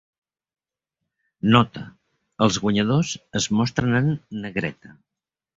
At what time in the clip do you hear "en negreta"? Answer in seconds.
4.03-4.99